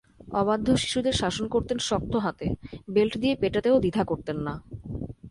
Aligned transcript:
অবাধ্য 0.33 0.67
শিশুদের 0.77 1.15
শাসন 1.21 1.45
করতেন 1.47 1.77
শক্ত 1.89 2.13
হাতে, 2.15 2.47
বেল্ট 2.89 3.13
দিয়ে 3.17 3.35
পেটাতেও 3.35 3.77
দ্বিধা 3.79 4.03
করতেন 4.03 4.37
না। 4.47 4.53